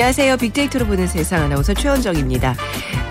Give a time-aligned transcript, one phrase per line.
[0.00, 0.38] 안녕하세요.
[0.38, 2.56] 빅데이터로 보는 세상 아나운서 최원정입니다.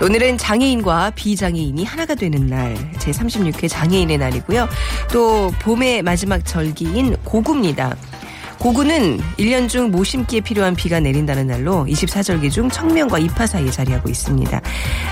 [0.02, 4.68] 오늘은 장애인과 비장애인이 하나가 되는 날, 제36회 장애인의 날이고요.
[5.12, 7.96] 또 봄의 마지막 절기인 고구입니다.
[8.60, 14.60] 고구는 1년 중 모심기에 필요한 비가 내린다는 날로 24절기 중 청명과 입하 사이에 자리하고 있습니다.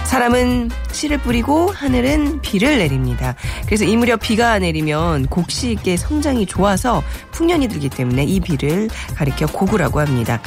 [0.04, 3.34] 사람은 씨를 뿌리고 하늘은 비를 내립니다.
[3.64, 5.26] 그래서 이 무렵 비가 내리면
[5.64, 10.42] 있게 성장이 좋아서 풍년이 들기 때문에 이 비를 가리켜 고구라고 합니다.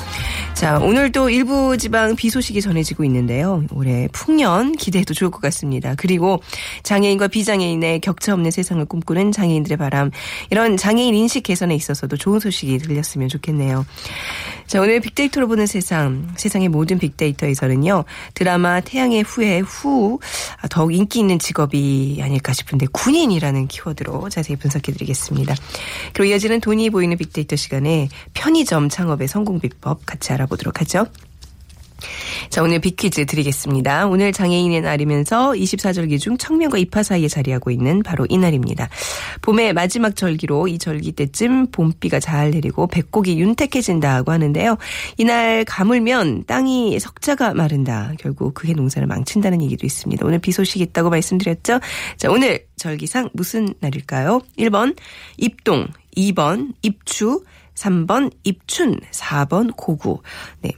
[0.54, 3.64] 자, 오늘도 일부 지방 비 소식이 전해지고 있는데요.
[3.72, 5.96] 올해 풍년 기대해도 좋을 것 같습니다.
[5.98, 6.40] 그리고
[6.84, 10.12] 장애인과 비장애인의 격차 없는 세상을 꿈꾸는 장애인들의 바람,
[10.52, 13.86] 이런 장애인 인식 개선에 있어서도 좋은 소식이 들 렸으면 좋겠네요.
[14.68, 20.20] 자, 오늘 빅데이터로 보는 세상, 세상의 모든 빅데이터에서는요, 드라마 태양의 후예 후
[20.70, 25.56] 더욱 인기 있는 직업이 아닐까 싶은데 군인이라는 키워드로 자세히 분석해 드리겠습니다.
[26.14, 31.06] 그리고 이어지는 돈이 보이는 빅데이터 시간에 편의점 창업의 성공 비법 같이 알아보도록 하죠.
[32.50, 34.08] 자, 오늘 빅퀴즈 드리겠습니다.
[34.08, 38.90] 오늘 장애인의 날이면서 24절기 중 청명과 입하 사이에 자리하고 있는 바로 이 날입니다.
[39.42, 44.78] 봄의 마지막 절기로 이 절기 때쯤 봄비가 잘 내리고 백곡이 윤택해진다고 하는데요.
[45.18, 48.12] 이날 가물면 땅이 석자가 마른다.
[48.20, 50.26] 결국 그게 농사를 망친다는 얘기도 있습니다.
[50.26, 51.80] 오늘 비 소식 있다고 말씀드렸죠?
[52.18, 54.42] 자, 오늘 절기상 무슨 날일까요?
[54.58, 54.96] 1번
[55.38, 57.44] 입동, 2번 입추,
[57.76, 60.22] 3번 입춘, 4번 고구.
[60.62, 60.72] 네.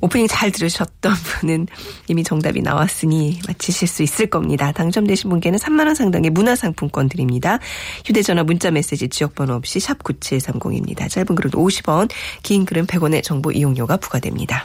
[0.00, 1.66] 오프닝 잘 들으셨던 분은
[2.08, 4.72] 이미 정답이 나왔으니 맞히실 수 있을 겁니다.
[4.72, 7.58] 당첨되신 분께는 3만 원 상당의 문화상품권 드립니다.
[8.04, 11.08] 휴대전화 문자메시지 지역번호 없이 샵 9730입니다.
[11.10, 12.10] 짧은 글은 50원,
[12.42, 14.64] 긴 글은 100원의 정보 이용료가 부과됩니다.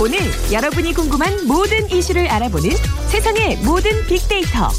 [0.00, 0.20] 오늘
[0.52, 2.70] 여러분이 궁금한 모든 이슈를 알아보는
[3.08, 4.70] 세상의 모든 빅데이터.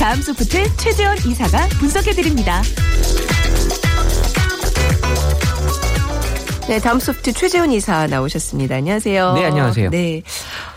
[0.00, 2.62] 다음 소프트 최재원 이사가 분석해드립니다.
[6.66, 8.76] 네, 다음 소프트 최재훈 이사 나오셨습니다.
[8.76, 9.34] 안녕하세요.
[9.34, 9.90] 네, 안녕하세요.
[9.90, 10.22] 네.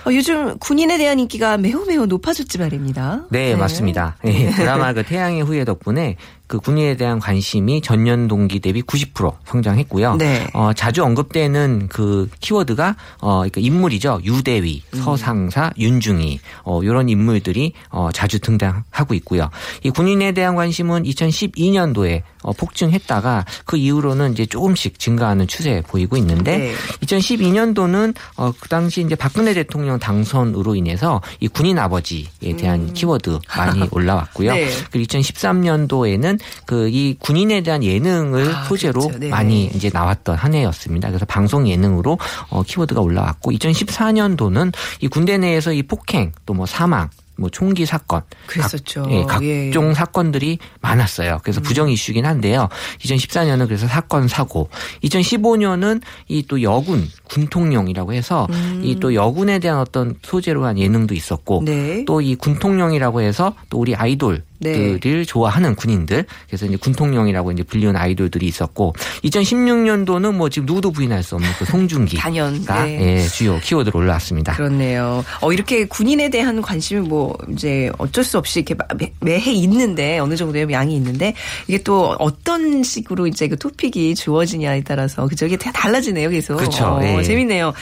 [0.06, 3.22] 어, 요즘 군인에 대한 인기가 매우 매우 높아졌지 말입니다.
[3.30, 4.18] 네, 맞습니다.
[4.26, 6.18] 예, 드라마 그 태양의 후예 덕분에
[6.54, 10.18] 그 군인에 대한 관심이 전년 동기 대비 90% 성장했고요.
[10.18, 10.46] 네.
[10.54, 14.22] 어, 자주 언급되는 그 키워드가 어, 그러니까 인물이죠.
[14.24, 15.02] 유대위, 음.
[15.02, 19.50] 서상사, 윤중이 어, 이런 인물들이 어, 자주 등장하고 있고요.
[19.82, 26.58] 이 군인에 대한 관심은 2012년도에 어, 폭증했다가 그 이후로는 이제 조금씩 증가하는 추세 보이고 있는데
[26.58, 26.74] 네.
[27.02, 33.88] 2012년도는 어, 그 당시 이제 박근혜 대통령 당선으로 인해서 이 군인 아버지에 대한 키워드 많이
[33.92, 34.52] 올라왔고요.
[34.52, 34.56] 음.
[34.56, 34.68] 네.
[34.92, 39.20] 그리고 2013년도에는 그 이 군인에 대한 예능을 아, 소재로 그렇죠.
[39.20, 39.30] 네.
[39.30, 41.08] 많이 이제 나왔던 한 해였습니다.
[41.08, 47.10] 그래서 방송 예능으로 어, 키워드가 올라왔고 2014년도는 이 군대 내에서 이 폭행 또 뭐 사망
[47.36, 49.02] 뭐 총기 사건, 그랬었죠.
[49.02, 49.90] 각, 예, 각종 예.
[49.90, 49.94] 음.
[49.96, 51.40] 사건들이 많았어요.
[51.42, 52.70] 그래서 부정 이슈긴 한데요.
[53.00, 54.70] 2014년은 그래서 사건 사고,
[55.04, 58.48] 2015년은 이 또 여군 군통령이라고 해서
[58.84, 61.66] 이또 여군에 대한 어떤 소재로 한 예능도 있었고, 음.
[61.66, 62.06] 네.
[62.06, 65.00] 또이 군통령이라고 해서 또 우리 아이돌 네.
[65.00, 68.94] 들을 좋아하는 군인들 그래서 이제 군통령이라고 이제 불리는 아이돌들이 있었고
[69.24, 73.20] 2016년도는 뭐 지금 누구도 부인할 수 없는 그 송중기 단연, 가 네.
[73.20, 74.54] 예, 주요 키워드로 올라왔습니다.
[74.54, 75.24] 그렇네요.
[75.42, 80.36] 어, 이렇게 군인에 대한 관심이 뭐, 이제 어쩔 수 없이 이렇게 매- 매해 있는데, 어느
[80.36, 81.34] 정도의 양이 있는데,
[81.68, 85.28] 이게 또 어떤 식으로 이제 그 토픽이 주어지냐에 따라서,
[85.60, 86.58] 다 달라지네요, 계속.
[86.58, 87.24] 그쵸, 어, 예.
[87.24, 87.74] 재밌네요.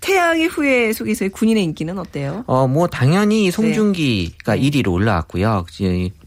[0.00, 2.44] 태양의 후예 속에서의 군인의 인기는 어때요?
[2.46, 4.60] 어, 뭐 당연히 송중기가 네.
[4.60, 5.64] 1위로 올라왔고요.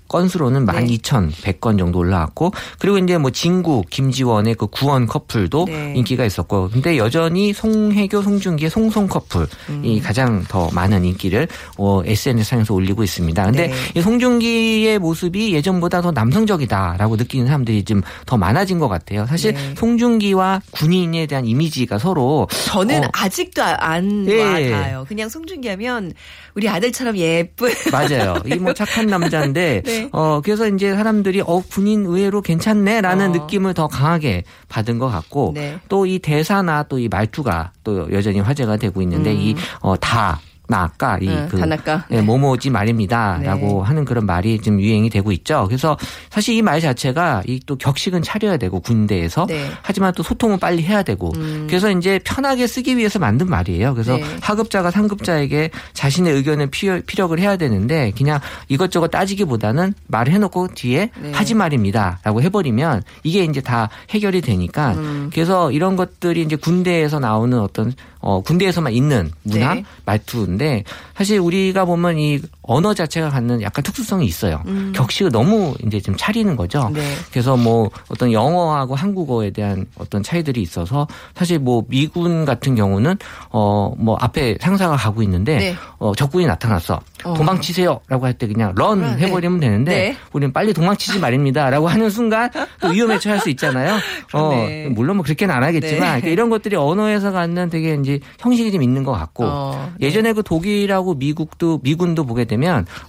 [0.08, 0.74] 건수로는 네.
[0.74, 5.94] 12,100건 정도 올라왔고 그리고 이제 뭐 진구 김지원의 그 구원 커플도 네.
[5.96, 10.00] 인기가 있었고 근데 여전히 송혜교 송중기의 송송 커플이 음.
[10.04, 13.44] 가장 더 많은 인기를 어, SNS상에서 올리고 있습니다.
[13.46, 13.74] 근데 네.
[13.96, 19.26] 이 송중기의 모습이 예전보다 더 남성적이다라고 느끼는 사람들이 좀 더 많아진 것 같아요.
[19.26, 19.74] 사실 네.
[19.76, 24.42] 송중기와 군인에 대한 이미지가 서로 저는 어, 아직도 안 예.
[24.44, 25.06] 와닿아요.
[25.08, 26.14] 그냥 송중기 하면
[26.56, 27.72] 우리 아들처럼 예쁜.
[27.92, 28.36] 맞아요.
[28.46, 30.02] 이 뭐 착한 남자인데 네.
[30.04, 30.10] 네.
[30.12, 33.34] 어 그래서 이제 사람들이 어 군인 의외로 괜찮네라는 어.
[33.34, 35.80] 느낌을 더 강하게 받은 것 같고 네.
[35.90, 39.38] 또이 대사나 또 이 말투가 또 여전히 화제가 되고 있는데 음.
[39.38, 42.06] 이 어 다 나 아까 이 응, 그 다나까.
[42.12, 43.88] 예, 뭐뭐지 말입니다라고 네.
[43.88, 45.66] 하는 그런 말이 좀 유행이 되고 있죠.
[45.68, 45.98] 그래서
[46.30, 49.70] 사실 이 말 자체가 이 또 격식은 차려야 되고 군대에서 네.
[49.82, 51.66] 하지만 또 소통은 빨리 해야 되고 음.
[51.68, 53.94] 그래서 이제 편하게 쓰기 위해서 만든 말이에요.
[53.94, 54.24] 그래서 네.
[54.42, 58.40] 하급자가 상급자에게 자신의 의견을 피- 피력을 해야 되는데 그냥
[58.70, 61.32] 이것저것 따지기보다는 말을 해놓고 뒤에 네.
[61.34, 65.30] 하지 말입니다라고 해버리면 이게 이제 다 해결이 되니까 음.
[65.34, 69.86] 그래서 이런 것들이 이제 군대에서 나오는 어떤 어 군대에서만 있는 문화 네.
[70.06, 70.84] 말투인데
[71.16, 74.62] 사실 우리가 보면 이 언어 자체가 갖는 약간 특수성이 있어요.
[74.68, 74.92] 음.
[74.96, 76.90] 격식을 너무 이제 좀 차리는 거죠.
[76.94, 77.02] 네.
[77.32, 83.16] 그래서 뭐 어떤 영어하고 한국어에 대한 어떤 차이들이 있어서 사실 뭐 미군 같은 경우는
[83.52, 85.76] 어 뭐 앞에 상사가 가고 있는데 네.
[85.98, 87.00] 어 적군이 나타났어.
[87.24, 87.34] 어.
[87.34, 89.26] 도망치세요라고 할 때 그냥 런 런, 네.
[89.26, 90.18] 해버리면 되는데 네.
[90.34, 92.50] 우리는 빨리 도망치지 말입니다라고 하는 순간
[92.82, 93.98] 또 위험에 처할 수 있잖아요.
[94.34, 94.52] 어
[94.92, 96.06] 물론 뭐 그렇게는 안 하겠지만 네.
[96.06, 100.08] 그러니까 이런 것들이 언어에서 갖는 되게 이제 형식이 좀 있는 것 같고 어, 네.
[100.08, 102.57] 예전에 그 독일하고 미국도 미군도 보게 되면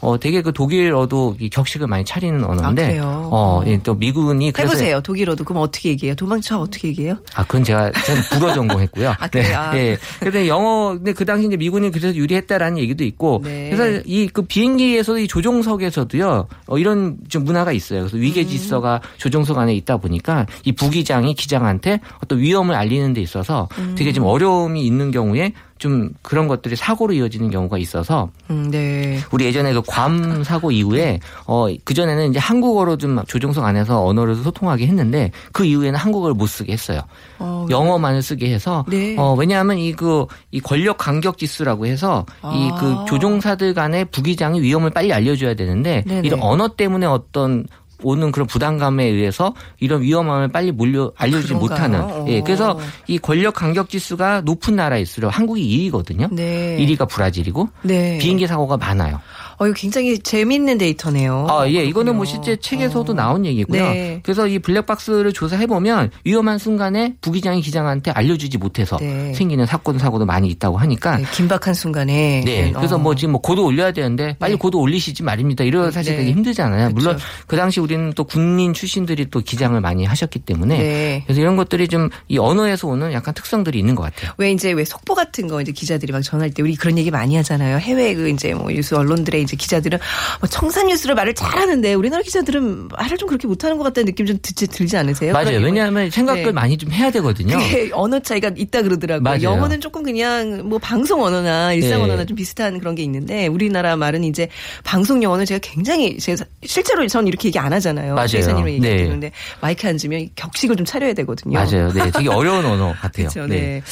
[0.00, 3.28] 어 되게 그 독일어도 이 격식을 많이 차리는 언어인데 아, 그래요?
[3.32, 5.00] 어, 예, 또 미군이 그래서 해보세요.
[5.00, 6.14] 독일어도 그럼 어떻게 얘기해요?
[6.14, 7.16] 도망쳐 어떻게 얘기해요?
[7.34, 9.10] 아, 그건 제가 전 불어 전공했고요.
[9.18, 9.56] 아, 그래요?
[9.58, 9.70] 아.
[9.72, 9.78] 네.
[9.90, 9.98] 예.
[10.20, 13.70] 근데 영어 근데 그 당시 이제 미군이 그래서 유리했다라는 얘기도 있고 네.
[13.70, 16.48] 그래서 이 그 비행기에서도 이 조종석에서도요.
[16.66, 18.00] 어, 이런 좀 문화가 있어요.
[18.00, 23.68] 그래서 위계 질서가 조종석 안에 있다 보니까 이 부기장이 기장한테 어떤 위험을 알리는 데 있어서
[23.96, 29.18] 되게 좀 어려움이 있는 경우에 좀 그런 것들이 사고로 이어지는 경우가 있어서 음, 네.
[29.32, 34.34] 우리 예전에 그 괌 사고 이후에 어 그 전에는 이제 한국어로 좀 조종석 안에서 언어를
[34.36, 37.00] 소통하게 했는데 그 이후에는 한국어를 못 쓰게 했어요.
[37.38, 39.16] 어, 영어만을 쓰게 해서 네.
[39.18, 43.04] 어 왜냐하면 이 그 이 권력 간격 지수라고 해서 이그 아.
[43.06, 46.26] 조종사들 간의 부기장이 위험을 빨리 알려줘야 되는데 네네.
[46.26, 47.66] 이런 언어 때문에 어떤
[48.02, 51.90] 오는 그런 부담감에 의해서 이런 위험함을 빨리 몰려 알려주지 아, 그런가요?
[51.98, 52.44] 못하는 예 어.
[52.44, 56.32] 그래서 이 권력 간격 지수가 높은 나라일수록 한국이 2위거든요.
[56.32, 56.76] 네.
[56.78, 58.18] 1위가 브라질이고 네.
[58.18, 59.20] 비행기 사고가 많아요.
[59.58, 61.46] 어, 이거 굉장히 재밌는 데이터네요.
[61.50, 62.44] 아, 예, 이거는 뭐 그렇군요.
[62.44, 63.14] 실제 책에서도 어.
[63.14, 63.82] 나온 얘기고요.
[63.82, 64.20] 네.
[64.22, 69.32] 그래서 이 블랙박스를 조사해 보면 위험한 순간에 부기장이 기장한테 알려주지 못해서 네.
[69.34, 71.18] 생기는 사건 사고도 많이 있다고 하니까.
[71.18, 72.42] 네, 긴박한 순간에.
[72.44, 72.72] 네.
[72.74, 72.98] 그래서 어.
[72.98, 74.58] 뭐 지금 뭐 고도 올려야 되는데 빨리 네.
[74.58, 75.64] 고도 올리시지 말입니다.
[75.64, 76.18] 이런 사실 네.
[76.18, 76.90] 되게 힘들잖아요.
[76.90, 77.24] 물론 그렇죠.
[77.46, 81.22] 그 당시 우리는 또 군인 출신들이 또 기장을 많이 하셨기 때문에 네.
[81.26, 84.32] 그래서 이런 것들이 좀 이 언어에서 오는 약간 특성들이 있는 것 같아요.
[84.38, 87.36] 왜 이제 왜 속보 같은 거 이제 기자들이 막 전할 때 우리 그런 얘기 많이
[87.36, 87.78] 하잖아요.
[87.78, 89.98] 해외 그 이제 뭐 뉴스 언론들의 이제 기자들은
[90.40, 94.38] 뭐 청산 뉴스를 말을 잘하는데 우리나라 기자들은 말을 좀 그렇게 못하는 것 같다는 느낌 좀
[94.42, 95.32] 듣지 들지 않으세요?
[95.32, 95.58] 맞아요.
[95.60, 96.52] 왜냐하면 생각을 네.
[96.52, 97.58] 많이 좀 해야 되거든요.
[97.58, 99.22] 그게 언어 차이가 있다 그러더라고요.
[99.22, 99.42] 맞아요.
[99.42, 102.04] 영어는 조금 그냥 뭐 방송 언어나 일상 네.
[102.04, 104.48] 언어나 좀 비슷한 그런 게 있는데 우리나라 말은 이제
[104.84, 108.14] 방송 영어는 제가 굉장히 제가 실제로 전 이렇게 얘기 안 하잖아요.
[108.14, 108.26] 맞아요.
[108.26, 108.96] 기사님은 얘기 네.
[108.98, 111.58] 듣는데 마이크 앉으면 격식을 좀 차려야 되거든요.
[111.58, 111.92] 맞아요.
[111.92, 112.10] 네.
[112.10, 113.28] 되게 어려운 언어 같아요.
[113.32, 113.46] 그렇죠.
[113.46, 113.82] 네.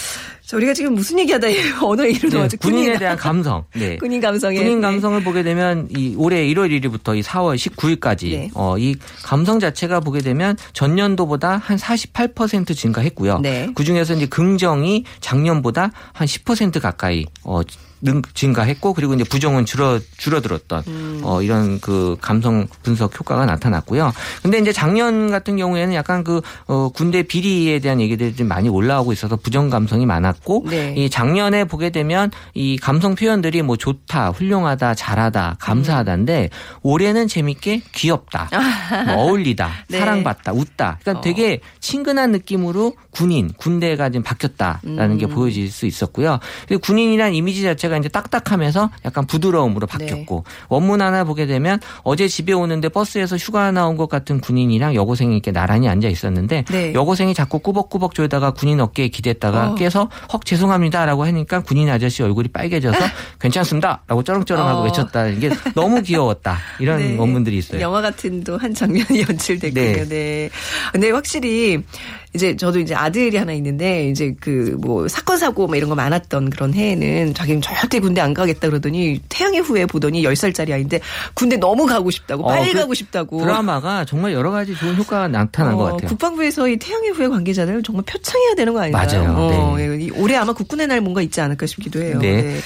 [0.47, 1.49] 자, 우리가 지금 무슨 얘기하다
[1.83, 2.57] 언어 얘기로 네, 넘어가죠.
[2.59, 3.65] 군인에 대한 감성.
[3.75, 3.97] 네.
[3.97, 4.87] 군인 감성에 군인 네.
[4.87, 8.51] 감성을 보게 되면 이 올해 1월 1일부터 이 4월 19일까지 네.
[8.55, 8.95] 어, 이
[9.25, 13.41] 감성 자체가 보게 되면 전년도보다 한 48% 증가했고요.
[13.41, 13.69] 네.
[13.75, 17.63] 그 중에서 이제 긍정이 작년보다 한 10% 가까이 어,
[18.01, 21.21] 능- 증가했고 그리고 이제 부정은 줄어 줄어들었던 음.
[21.25, 24.13] 어 이런 그 감성 분석 효과가 나타났고요.
[24.43, 29.13] 근데 이제 작년 같은 경우에는 약간 그 어, 군대 비리에 대한 얘기들이 좀 많이 올라오고
[29.13, 30.95] 있어서 부정 감성이 많았고 네.
[30.97, 36.50] 이 작년에 보게 되면 이 감성 표현들이 뭐 좋다, 훌륭하다, 잘하다, 감사하다인데
[36.83, 38.49] 올해는 재밌게 귀엽다,
[39.07, 39.99] 뭐 어울리다, 네.
[39.99, 40.99] 사랑받다, 웃다.
[41.00, 41.23] 그러니까 어.
[41.23, 45.31] 되게 친근한 느낌으로 군인, 군대가 지금 바뀌었다라는 게 음.
[45.31, 46.38] 보여질 수 있었고요.
[46.83, 50.55] 군인이란 이미지 자체 가 이제 딱딱하면서 약간 부드러움으로 바뀌었고 네.
[50.69, 55.52] 원문 하나 보게 되면 어제 집에 오는데 버스에서 휴가 나온 것 같은 군인이랑 여고생이 이렇게
[55.52, 56.95] 나란히 앉아 있었는데 네.
[56.95, 59.75] 여고생이 자꾸 꾸벅꾸벅 졸다가 군인 어깨에 기댔다가 어.
[59.75, 62.99] 깨서 헉 죄송합니다라고 하니까 군인 아저씨 얼굴이 빨개져서
[63.40, 64.85] 괜찮습니다라고 쩌렁쩌렁하고 어.
[64.85, 65.28] 외쳤다.
[65.28, 66.59] 이게 너무 귀여웠다.
[66.81, 67.16] 이런 네.
[67.16, 67.81] 원문들이 있어요.
[67.81, 69.85] 영화 같은 또한 장면이 연출됐군요.
[69.85, 70.09] 네.
[70.09, 70.50] 네.
[70.93, 71.83] 근데 확실히
[72.37, 76.50] 이제 저도 이제 아들이 하나 있는데 이제 그 뭐 사건 사고 뭐 이런 거 많았던
[76.50, 81.00] 그런 해에는 자기는 절대 군대 안 가겠다 그러더니 태양의 후예 보더니 10살짜리 아이인데
[81.35, 83.40] 군대 너무 가고 싶다고 어, 빨리 그 가고 싶다고.
[83.40, 86.09] 드라마가 정말 여러 가지 좋은 효과가 나타난 어, 것 같아요.
[86.09, 89.07] 국방부에서 이 태양의 후예 관계자들 정말 표창해야 되는 거 아닌가요?
[89.07, 89.35] 맞아요.
[89.37, 89.88] 어, 네.
[89.99, 92.19] 예, 이 올해 아마 국군의 날 뭔가 있지 않을까 싶기도 해요.
[92.21, 92.43] 네.
[92.43, 92.61] 네.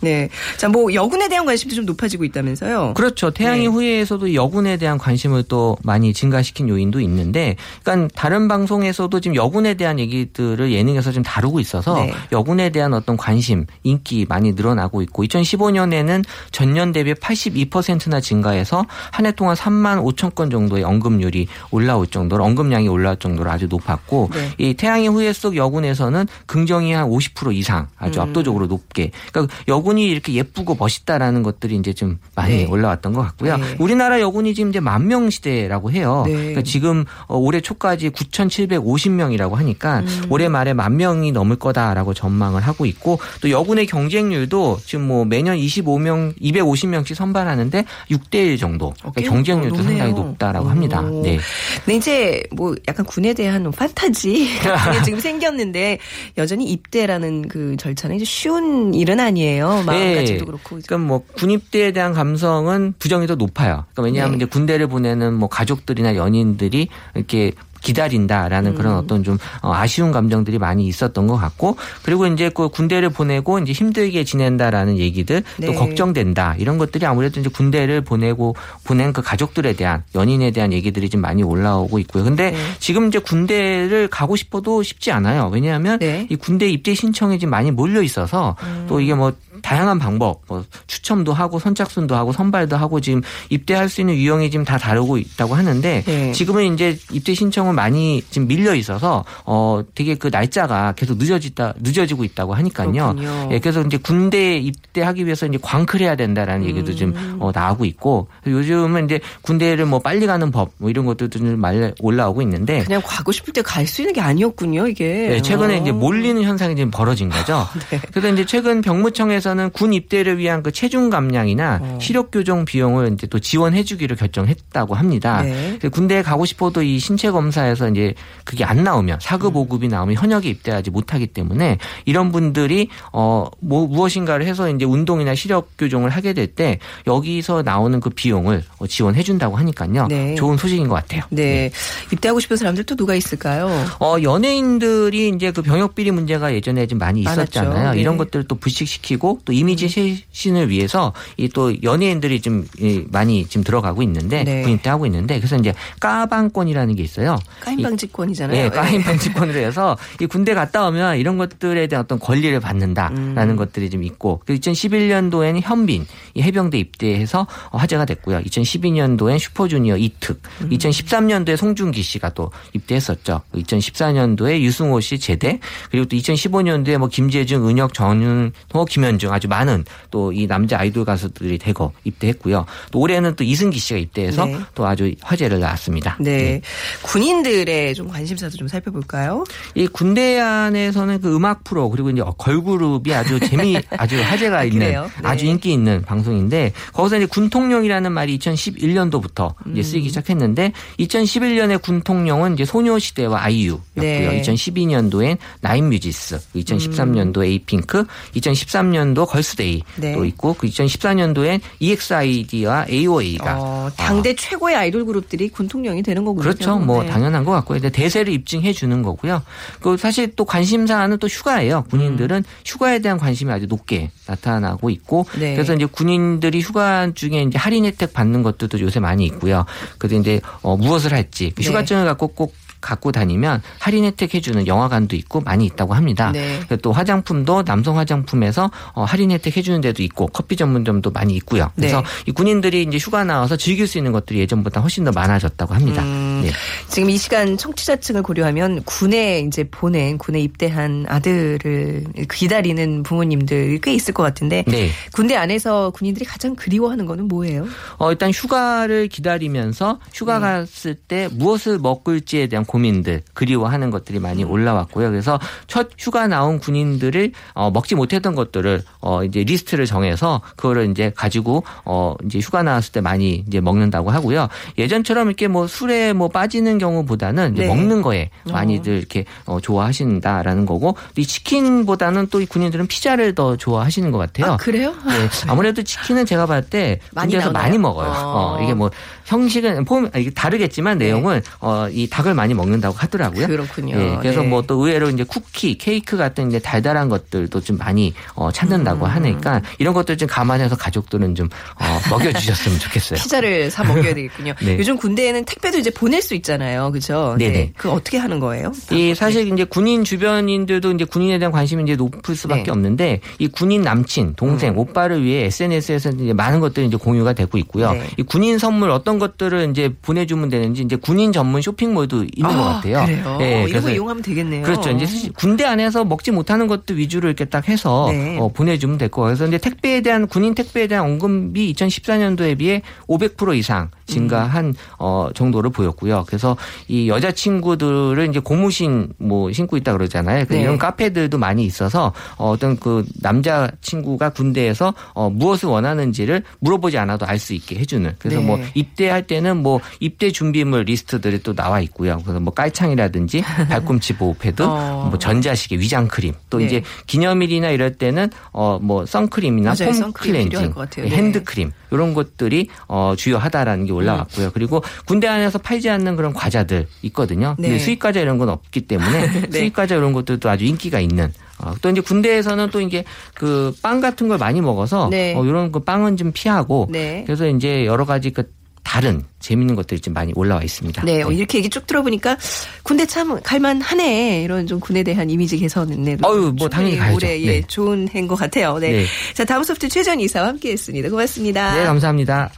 [0.00, 0.28] 네.
[0.56, 2.94] 자, 뭐 여군에 대한 관심도 좀 높아지고 있다면서요?
[2.94, 3.30] 그렇죠.
[3.30, 3.66] 태양의 네.
[3.66, 9.98] 후예에서도 여군에 대한 관심을 또 많이 증가시킨 요인도 있는데, 그러니까 다른 방송에서도 지금 여군에 대한
[9.98, 12.12] 얘기들을 예능에서 좀 다루고 있어서 네.
[12.32, 19.32] 여군에 대한 어떤 관심, 인기 많이 늘어나고 있고, 2015년에는 전년 대비 82%나 증가해서 한 해
[19.32, 24.52] 동안 3만 5천 건 정도의 언급률이 올라올 정도로 언급량이 올라올 정도로 아주 높았고, 네.
[24.58, 28.28] 이 태양의 후예 속 여군에서는 긍정이 한 50% 이상 아주 음.
[28.28, 32.66] 압도적으로 높게, 그러니까 여군 이 이렇게 예쁘고 멋있다라는 것들이 이제 좀 많이 네.
[32.66, 33.56] 올라왔던 것 같고요.
[33.56, 33.76] 네.
[33.78, 36.24] 우리나라 여군이 지금 이제 만 명 시대라고 해요.
[36.26, 36.32] 네.
[36.34, 40.22] 그러니까 지금 어, 올해 초까지 9,750명이라고 하니까 음.
[40.30, 45.56] 올해 말에 만 명이 넘을 거다라고 전망을 하고 있고 또 여군의 경쟁률도 지금 뭐 매년
[45.56, 48.86] 25명, 250명씩 선발하는데 6대 1 정도.
[48.88, 49.98] 어, 그러니까 꽤 경쟁률도 높네요.
[49.98, 51.00] 상당히 높다라고 합니다.
[51.02, 51.22] 오.
[51.22, 51.38] 네.
[51.84, 54.48] 근데 이제 뭐 약간 군에 대한 판타지
[55.04, 55.98] 지금 생겼는데
[56.38, 59.75] 여전히 입대라는 그 절차는 이제 쉬운 일은 아니에요.
[59.82, 60.68] 마음가짐도 그렇고.
[60.68, 63.84] 그러니까 뭐 군입대에 대한 감성은 부정이 더 높아요.
[63.92, 64.36] 그러니까 왜냐하면 네.
[64.36, 67.52] 이제 군대를 보내는 뭐 가족들이나 연인들이 이렇게
[67.86, 68.98] 기다린다라는 그런 음.
[68.98, 73.72] 어떤 좀 어, 아쉬운 감정들이 많이 있었던 것 같고 그리고 이제 그 군대를 보내고 이제
[73.72, 75.66] 힘들게 지낸다라는 얘기들 네.
[75.66, 81.08] 또 걱정된다 이런 것들이 아무래도 이제 군대를 보내고 보낸 그 가족들에 대한 연인에 대한 얘기들이
[81.08, 82.24] 좀 많이 올라오고 있고요.
[82.24, 82.56] 근데 네.
[82.80, 85.48] 지금 이제 군대를 가고 싶어도 쉽지 않아요.
[85.52, 86.26] 왜냐하면 네.
[86.28, 88.86] 이 군대 입대 신청이 지금 많이 몰려 있어서 음.
[88.88, 94.00] 또 이게 뭐 다양한 방법, 뭐 추첨도 하고 선착순도 하고 선발도 하고 지금 입대할 수
[94.00, 96.32] 있는 유형이 지금 다 다르고 있다고 하는데 네.
[96.32, 102.24] 지금은 이제 입대 신청은 많이 지금 밀려 있어서 어 되게 그 날짜가 계속 늦어지다 늦어지고
[102.24, 102.92] 있다고 하니까요.
[102.92, 103.48] 그렇군요.
[103.52, 106.96] 예, 그래서 이제 군대에 입대하기 위해서 이제 광클해야 된다라는 얘기도 음.
[106.96, 111.58] 좀 어, 나오고 있고 요즘은 이제 군대를 뭐 빨리 가는 법 뭐 이런 것들도 좀
[111.58, 115.28] 많이 올라오고 있는데 그냥 가고 싶을 때 갈 수 있는 게 아니었군요, 이게.
[115.28, 115.80] 네, 최근에 어.
[115.80, 117.66] 이제 몰리는 현상이 지금 벌어진 거죠.
[117.90, 118.00] 네.
[118.10, 121.98] 그래서 이제 최근 병무청에서 는 군 입대를 위한 그 체중 감량이나 어.
[122.00, 125.42] 시력 교정 비용을 이제 또 지원해 주기로 결정했다고 합니다.
[125.42, 125.76] 네.
[125.78, 129.66] 그래서 군대에 가고 싶어도 이 신체 검사에서 이제 그게 안 나오면 사급 음.
[129.68, 135.70] 5급이 나오면 현역에 입대하지 못하기 때문에 이런 분들이 어 뭐 무엇인가를 해서 이제 운동이나 시력
[135.78, 140.06] 교정을 하게 될 때 여기서 나오는 그 비용을 어, 지원해 준다고 하니까요.
[140.08, 140.34] 네.
[140.36, 141.22] 좋은 소식인 것 같아요.
[141.30, 141.70] 네.
[142.12, 143.68] 입대하고 싶은 사람들 또 누가 있을까요?
[144.00, 147.72] 어, 연예인들이 이제 그 병역 비리 문제가 예전에 좀 많이 있었잖아요.
[147.72, 147.94] 많았죠.
[147.94, 148.00] 네.
[148.00, 153.62] 이런 것들을 또 불식시키고 또 이미지 쇄신을 위해서 이 또 연예인들이 좀 이, 많이 지금
[153.64, 154.62] 들어가고 있는데 네.
[154.62, 157.38] 군입대 하고 있는데 그래서 이제 까방권이라는 게 있어요.
[157.60, 158.62] 까임 이- 방지권이잖아요.
[158.64, 163.56] 네, 까임 방지권으로 해서 이 군대 갔다 오면 이런 것들에 대한 어떤 권리를 받는다라는 음.
[163.56, 168.40] 것들이 좀 있고 그 2011년도에는 현빈 이 해병대 입대해서 어, 화제가 됐고요.
[168.40, 170.70] 2012년도엔 슈퍼주니어 이특, 음.
[170.70, 173.40] 2013년도에 송중기 씨가 또 입대했었죠.
[173.54, 175.58] 2014년도에 유승호 씨 제대,
[175.90, 181.56] 그리고 또 2015년도에 뭐 김재중, 은혁, 정윤호, 김현중 아주 많은 또 이 남자 아이돌 가수들이
[181.56, 182.66] 대거 입대했고요.
[182.90, 184.58] 또 올해는 또 이승기 씨가 입대해서 네.
[184.74, 186.18] 또 아주 화제를 낳았습니다.
[186.20, 186.60] 네.
[187.02, 189.44] 군인들의 좀 관심사도 좀 살펴볼까요?
[189.74, 195.10] 이 군대 안에서는 그 음악 프로 그리고 이제 걸그룹이 아주 재미 아주 화제가 있는 그래요?
[195.22, 195.28] 네.
[195.28, 199.72] 아주 인기 있는 방송인데 거기서 이제 군통령이라는 말이 2011년도부터 음.
[199.72, 203.80] 이제 쓰이기 시작했는데 2011년에 군통령은 이제 소녀시대와 아이유였고요.
[203.94, 204.42] 네.
[204.42, 208.04] 2012년도엔 나인뮤지스, 2013년도 에이핑크,
[208.34, 210.12] 2013년도 걸스데이 네.
[210.12, 216.42] 또 있고 그 2014년도엔 EXID와 AOA가 어, 당대 최고의 아이돌 그룹들이 군통령이 되는 거군요.
[216.42, 216.78] 그렇죠.
[216.78, 217.08] 뭐 네.
[217.08, 217.80] 당연한 것 같고요.
[217.80, 219.42] 근데 대세를 입증해 주는 거고요.
[219.80, 221.84] 그 사실 또 관심사는 또 휴가예요.
[221.90, 225.54] 군인들은 휴가에 대한 관심이 아주 높게 나타나고 있고 네.
[225.54, 229.64] 그래서 이제 군인들이 휴가 중에 이제 할인 혜택 받는 것들도 요새 많이 있고요.
[229.98, 231.68] 그래서 이제 어, 무엇을 할지 그 네.
[231.68, 232.54] 휴가증을 갖고 꼭
[232.86, 236.30] 갖고 다니면 할인 혜택 해주는 영화관도 있고 많이 있다고 합니다.
[236.32, 236.60] 네.
[236.60, 241.68] 그리고 또 화장품도 남성 화장품에서 어, 할인 혜택 해주는 데도 있고 커피 전문점도 많이 있고요.
[241.74, 242.06] 그래서 네.
[242.26, 246.02] 이 군인들이 이제 휴가 나와서 즐길 수 있는 것들이 예전보다 훨씬 더 많아졌다고 합니다.
[246.02, 246.52] 음, 네.
[246.88, 254.14] 지금 이 시간 청취자층을 고려하면 군에 이제 보낸 군에 입대한 아들을 기다리는 부모님들 꽤 있을
[254.14, 254.90] 것 같은데 네.
[255.12, 257.66] 군대 안에서 군인들이 가장 그리워하는 거는 뭐예요?
[257.98, 260.46] 어, 일단 휴가를 기다리면서 휴가 네.
[260.46, 264.50] 갔을 때 무엇을 먹을지에 대한 고 민들, 그리워하는 것들이 많이 음.
[264.50, 265.10] 올라왔고요.
[265.10, 271.12] 그래서 첫 휴가 나온 군인들을 어, 먹지 못했던 것들을 어, 이제 리스트를 정해서 그거를 이제
[271.14, 274.48] 가지고 어, 이제 휴가 나왔을 때 많이 이제 먹는다고 하고요.
[274.78, 277.68] 예전처럼 이렇게 뭐 술에 뭐 빠지는 경우보다는 이제 네.
[277.68, 284.10] 먹는 거에 많이들 이렇게 어, 좋아하신다라는 거고 이 치킨보다는 또 이 군인들은 피자를 더 좋아하시는
[284.10, 284.52] 것 같아요.
[284.52, 284.94] 아, 그래요?
[285.06, 287.62] 네, 아무래도 치킨은 제가 봤을 때 많이 군대에서 나오나요?
[287.62, 288.08] 많이 먹어요.
[288.10, 288.56] 어.
[288.58, 288.90] 어, 이게 뭐
[289.24, 293.46] 형식은 보면 이게 다르겠지만 내용은 어, 이 닭을 많이 먹는 먹는다고 하더라고요.
[293.46, 293.96] 그렇군요.
[293.96, 294.48] 예, 그래서 네.
[294.48, 299.10] 뭐또 의외로 이제 쿠키, 케이크 같은 이제 달달한 것들도 좀 많이 어, 찾는다고 음.
[299.10, 303.18] 하니까 이런 것들 좀 감안해서 가족들은 좀 어, 먹여주셨으면 좋겠어요.
[303.18, 304.54] 피자를 사 먹여야 되겠군요.
[304.60, 304.78] 네.
[304.78, 306.90] 요즘 군대에는 택배도 이제 보낼 수 있잖아요.
[306.92, 307.36] 그죠?
[307.38, 307.72] 네네.
[307.76, 308.72] 그 어떻게 하는 거예요?
[308.90, 312.70] 이 사실 이제 군인 주변인들도 이제 군인에 대한 관심이 이제 높을 수밖에 네.
[312.70, 317.92] 없는데 이 군인 남친, 동생, 오빠를 위해 SNS에서 이제 많은 것들이 이제 공유가 되고 있고요.
[317.92, 318.06] 네.
[318.16, 323.04] 이 군인 선물 어떤 것들을 이제 보내주면 되는지 이제 군인 전문 쇼핑몰도 있는 것 같아요.
[323.06, 323.38] 그래요.
[323.40, 324.62] 예, 거 그래서 이용하면 되겠네요.
[324.62, 324.90] 그렇죠.
[324.90, 328.38] 이제 군대 안에서 먹지 못하는 것들 위주로 이렇게 딱 해서 네.
[328.38, 329.36] 어, 보내주면 될 거예요.
[329.36, 335.70] 그래서 이제 택배에 대한 군인 택배에 대한 언급이 2014년도에 비해 500% 이상 증가한 어, 정도를
[335.70, 336.24] 보였고요.
[336.26, 336.56] 그래서
[336.88, 340.44] 이 여자 친구들은 이제 고무신 뭐 신고 있다 그러잖아요.
[340.46, 340.62] 그 네.
[340.62, 347.24] 이런 카페들도 많이 있어서 어, 어떤 그 남자 친구가 군대에서 어, 무엇을 원하는지를 물어보지 않아도
[347.26, 348.14] 알 수 있게 해주는.
[348.18, 348.46] 그래서 네.
[348.46, 352.22] 뭐 입대할 때는 뭐 입대 준비물 리스트들이 또 나와 있고요.
[352.36, 355.06] 그래서 뭐 깔창이라든지 발꿈치 보호 패드, 어.
[355.10, 356.64] 뭐 전자시계, 위장 크림, 또 네.
[356.66, 359.92] 이제 기념일이나 이럴 때는 어 뭐 선크림이나 맞아요.
[359.98, 361.08] 폼 클렌징, 것 같아요.
[361.08, 361.16] 네.
[361.16, 363.96] 핸드 크림 이런 것들이 어 주요하다라는 게 음.
[363.96, 364.50] 올라왔고요.
[364.52, 367.56] 그리고 군대 안에서 팔지 않는 그런 과자들 있거든요.
[367.58, 367.68] 네.
[367.68, 369.58] 근데 수입 과자 이런 건 없기 때문에 네.
[369.58, 371.32] 수입 과자 이런 것들도 아주 인기가 있는.
[371.58, 373.02] 어, 또 이제 군대에서는 또 이게
[373.34, 375.34] 그 빵 같은 걸 많이 먹어서 네.
[375.34, 377.22] 어, 이런 그 빵은 좀 피하고 네.
[377.26, 378.52] 그래서 이제 여러 가지 그
[378.86, 381.02] 다른 재밌는 것들이 좀 많이 올라와 있습니다.
[381.04, 382.38] 네, 어, 이렇게 얘기 쭉 들어보니까
[382.84, 387.16] 군대 참 갈만하네 이런 좀 군에 대한 이미지 개선은 어유, 뭐 당연히 가야죠.
[387.16, 387.62] 올해 예, 네.
[387.66, 388.78] 좋은 해인 것 같아요.
[388.78, 388.92] 네.
[388.92, 389.06] 네.
[389.34, 391.10] 자 다음 소프트 최전 이사와 함께했습니다.
[391.10, 391.74] 고맙습니다.
[391.74, 392.52] 네, 감사합니다.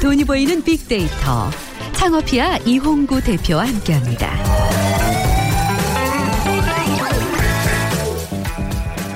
[0.00, 1.50] 돈이 보이는 빅데이터.
[1.92, 4.81] 창업피아 이홍구 대표와 함께합니다.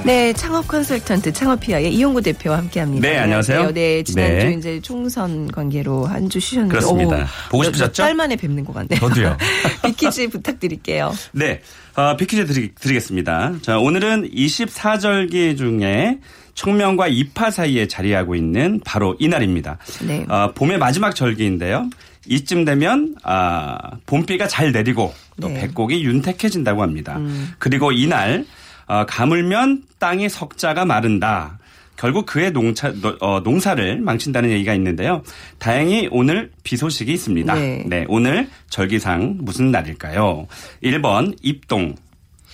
[0.07, 3.09] 네, 창업 컨설턴트 창업피아의 이용구 대표와 함께합니다.
[3.09, 3.73] 네, 안녕하세요.
[3.73, 4.55] 네, 지난주 네.
[4.57, 7.17] 이제 총선 관계로 한 주 쉬셨는데 그렇습니다.
[7.17, 8.03] 오, 보고 몇- 싶으셨죠?
[8.03, 9.01] 몇 달 만에 뵙는 것 같네요.
[9.01, 9.37] 저도요.
[9.85, 11.13] 빅퀴즈 부탁드릴게요.
[11.33, 11.61] 네,
[11.97, 13.55] 어, 빅퀴즈 드리, 드리겠습니다.
[13.63, 16.19] 자, 오늘은 24절기 중에
[16.55, 19.79] 청명과 입하 사이에 자리하고 있는 바로 이날입니다.
[20.07, 20.25] 네.
[20.29, 21.91] 어, 봄의 마지막 절기인데요.
[22.29, 25.63] 이쯤 되면 아, 봄비가 잘 내리고 또 네.
[25.63, 27.19] 백곡이 윤택해진다고 합니다.
[27.59, 28.45] 그리고 이날
[28.87, 31.59] 어, 가물면 땅의 석자가 마른다.
[31.97, 35.23] 결국 그의 농차, 노- 어, 농사를 망친다는 얘기가 있는데요.
[35.59, 37.55] 다행히 오늘 비 소식이 있습니다.
[37.87, 38.05] 네.
[38.09, 40.47] 오늘 절기상 무슨 날일까요?
[40.83, 41.95] 1번 입동,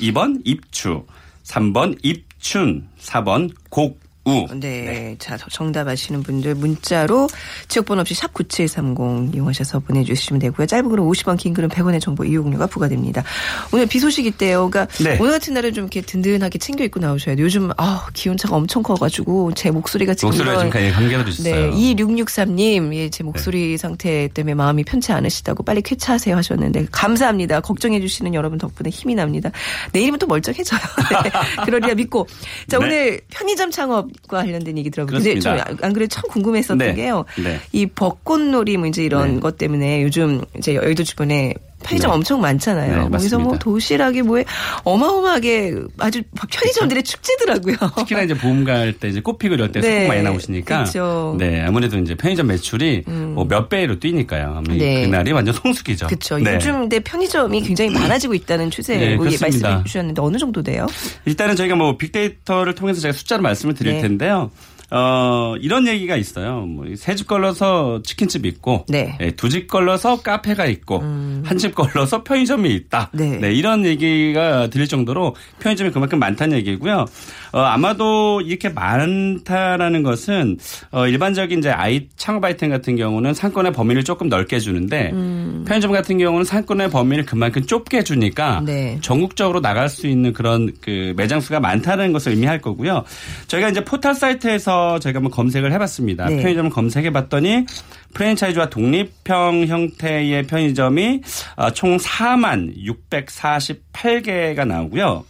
[0.00, 1.04] 2번 입추,
[1.44, 4.46] 3번 입춘, 4번 곡 우.
[4.54, 5.16] 네.
[5.18, 7.28] 자, 정답 아시는 분들 문자로
[7.66, 10.66] 지역번호 없이 샵 9730 이용하셔서 보내주시면 되고요.
[10.66, 13.24] 짧은 글은 50원, 긴 글은 100원의 정보 이용료가 부과됩니다.
[13.72, 14.70] 오늘 비 소식 있대요.
[14.70, 15.18] 그러니까 네.
[15.20, 17.44] 오늘 같은 날은 좀 이렇게 든든하게 챙겨 입고 나오셔야 돼요.
[17.46, 21.70] 요즘 아, 기온차가 엄청 커가지고 제 목소리가 지금 목소리가 이런- 지금 감기가 들으셨어요.
[21.72, 27.60] 네, 2663님, 예, 제 목소리 상태 때문에 마음이 편치 않으시다고 빨리 쾌차하세요 하셨는데, 감사합니다.
[27.60, 29.50] 걱정해 주시는 여러분 덕분에 힘이 납니다.
[29.92, 30.80] 내일이면 또 멀쩡해져요.
[31.24, 31.30] 네,
[31.64, 32.28] 그러리라 믿고.
[32.68, 32.84] 자, 네.
[32.84, 35.18] 오늘 편의점 창업 과 관련된 얘기 들어보고.
[35.18, 35.86] 근데 저 그렇습니다.
[35.86, 36.94] 안 그래도 참 궁금했었던 네.
[36.94, 37.24] 게요.
[37.42, 37.60] 네.
[37.72, 39.40] 이 벚꽃놀이 뭐 이제 이런 네.
[39.40, 42.14] 것 때문에 요즘 이제 여의도 주변에 편의점 네.
[42.16, 43.04] 엄청 많잖아요.
[43.04, 43.58] 네, 거기서 뭐.
[43.58, 44.44] 도시락이 뭐에
[44.84, 47.76] 어마어마하게 아주 편의점들의 축제더라고요.
[47.98, 51.34] 특히나 이제 봄 갈 때 이제 꽃피고 이럴 때 네, 소금 많이 나오시니까 그쵸.
[51.38, 54.62] 네 아무래도 이제 편의점 매출이 뭐몇 배로 뛰니까요.
[54.68, 55.04] 네.
[55.06, 56.06] 그날이 완전 송숙이죠.
[56.06, 56.38] 그렇죠.
[56.38, 56.54] 네.
[56.54, 59.68] 요즘 근데 편의점이 굉장히 많아지고 있다는 추세 네, 로 그렇습니다.
[59.68, 60.86] 말씀해 주셨는데 어느 정도 돼요?
[61.24, 64.00] 일단은 저희가 뭐 빅데이터를 통해서 제가 숫자로 말씀을 드릴 네.
[64.02, 64.50] 텐데요.
[64.94, 66.60] 어, 이런 얘기가 있어요.
[66.66, 69.16] 뭐, 세 집 걸러서 치킨집이 있고, 네.
[69.20, 69.30] 음.
[69.36, 71.02] 두집 걸러서 카페가 있고,
[71.44, 73.10] 한집 걸러서 편의점이 있다.
[73.12, 73.38] 네.
[73.52, 77.06] 이런 얘기가 들릴 정도로 편의점이 그만큼 많다는 얘기고요.
[77.52, 80.58] 어, 아마도 이렇게 많다라는 것은,
[80.90, 85.64] 어, 일반적인 이제 아이, 창업 아이템 같은 경우는 상권의 범위를 조금 넓게 주는데, 음.
[85.66, 88.98] 편의점 같은 경우는 상권의 범위를 그만큼 좁게 주니까, 네.
[89.00, 93.04] 전국적으로 나갈 수 있는 그런 그 매장 수가 많다는 것을 의미할 거고요.
[93.46, 96.26] 저희가 이제 포털 사이트에서 저희가 한번 검색을 해봤습니다.
[96.26, 96.36] 네.
[96.42, 97.66] 편의점을 검색해봤더니
[98.14, 101.22] 프랜차이즈와 독립형 형태의 편의점이
[101.56, 105.24] 어, 총 4만 648개가 나오고요.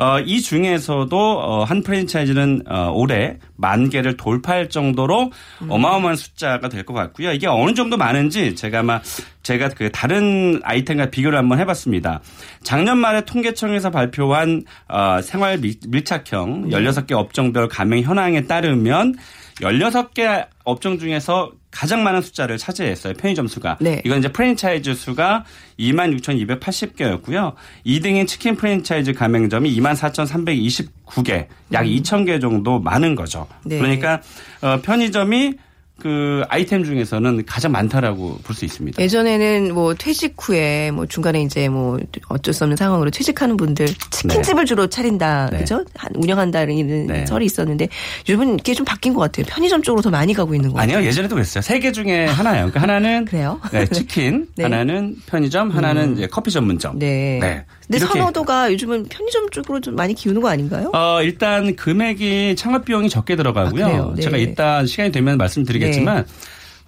[0.00, 5.30] 어, 이 중에서도 어, 한 프랜차이즈는 어, 올해 만 개를 돌파할 정도로
[5.68, 7.32] 어마어마한 숫자가 될 것 같고요.
[7.32, 9.00] 이게 어느 정도 많은지 제가 아마
[9.42, 12.22] 제가 그 다른 아이템과 비교를 한번 해봤습니다.
[12.62, 19.16] 작년 말에 통계청에서 발표한 어, 생활 밀- 밀착형 16개 업종별 가맹 현황에 따르면
[19.60, 23.14] 16개 업종 중에서 가장 많은 숫자를 차지했어요.
[23.14, 23.78] 편의점 수가.
[23.80, 24.02] 네.
[24.04, 25.44] 이건 이제 프랜차이즈 수가
[25.78, 27.54] 26,280개였고요.
[27.86, 33.46] 2등인 치킨 프랜차이즈 가맹점이 24,329개, 약 2,000개 정도 많은 거죠.
[33.64, 33.78] 네.
[33.78, 34.20] 그러니까
[34.62, 35.54] 어, 편의점이
[36.00, 39.00] 그 아이템 중에서는 가장 많다라고 볼 수 있습니다.
[39.00, 44.66] 예전에는 뭐 퇴직 후에 뭐 중간에 이제 뭐 어쩔 수 없는 상황으로 퇴직하는 분들 치킨집을
[44.66, 45.58] 주로 차린다, 네.
[45.58, 45.84] 그죠?
[45.94, 47.26] 한- 운영한다는 네.
[47.26, 47.88] 설이 있었는데
[48.28, 49.46] 요즘은 이게 좀 바뀐 것 같아요.
[49.48, 50.96] 편의점 쪽으로 더 많이 가고 있는 것 같아요.
[50.98, 51.62] 아니요, 예전에도 그랬어요.
[51.62, 52.66] 세 개 중에 하나예요.
[52.70, 53.60] 그러니까 하나는 그래요?
[53.72, 54.64] 네, 치킨, 네.
[54.64, 56.98] 하나는 편의점, 하나는 이제 커피 전문점.
[56.98, 57.38] 네.
[57.40, 57.64] 네.
[57.86, 57.98] 근데.
[58.06, 60.92] 선호도가 요즘은 편의점 쪽으로 좀 많이 기우는 거 아닌가요?
[60.94, 64.10] 어, 일단 금액이 창업 비용이 적게 들어가고요.
[64.12, 64.14] 아?
[64.14, 64.22] 네.
[64.22, 66.24] 제가 이따 시간이 되면 말씀드리겠 지만